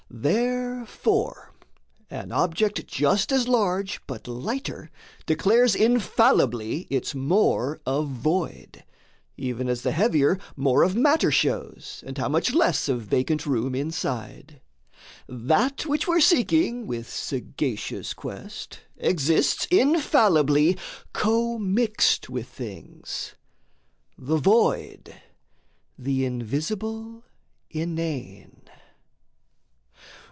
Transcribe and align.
Therefore, 0.13 1.53
an 2.09 2.33
object 2.33 2.85
just 2.85 3.31
as 3.31 3.47
large 3.47 4.01
but 4.07 4.27
lighter 4.27 4.91
Declares 5.25 5.73
infallibly 5.73 6.79
its 6.89 7.15
more 7.15 7.79
of 7.85 8.09
void; 8.09 8.83
Even 9.37 9.69
as 9.69 9.83
the 9.83 9.93
heavier 9.93 10.37
more 10.57 10.83
of 10.83 10.97
matter 10.97 11.31
shows, 11.31 12.03
And 12.05 12.17
how 12.17 12.27
much 12.27 12.53
less 12.53 12.89
of 12.89 13.03
vacant 13.03 13.45
room 13.45 13.73
inside. 13.73 14.59
That 15.29 15.85
which 15.85 16.09
we're 16.09 16.19
seeking 16.19 16.87
with 16.87 17.09
sagacious 17.09 18.13
quest 18.13 18.81
Exists, 18.97 19.65
infallibly, 19.71 20.77
commixed 21.13 22.29
with 22.29 22.49
things 22.49 23.35
The 24.17 24.37
void, 24.37 25.15
the 25.97 26.25
invisible 26.25 27.23
inane. 27.69 28.57